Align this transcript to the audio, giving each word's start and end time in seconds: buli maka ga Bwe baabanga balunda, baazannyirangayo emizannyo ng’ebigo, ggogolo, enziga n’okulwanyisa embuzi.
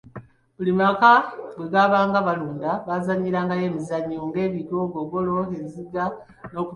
buli 0.57 0.71
maka 0.81 1.11
ga 1.21 1.57
Bwe 1.57 1.67
baabanga 1.73 2.19
balunda, 2.27 2.71
baazannyirangayo 2.87 3.63
emizannyo 3.69 4.17
ng’ebigo, 4.27 4.79
ggogolo, 4.91 5.35
enziga 5.57 6.03
n’okulwanyisa 6.13 6.53
embuzi. 6.59 6.69